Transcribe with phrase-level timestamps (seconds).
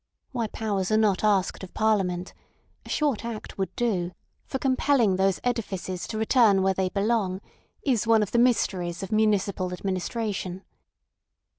[0.31, 2.33] Why powers are not asked of Parliament
[2.87, 4.13] (a short act would do)
[4.47, 7.39] for compelling those edifices to return where they belong
[7.85, 10.63] is one of the mysteries of municipal administration.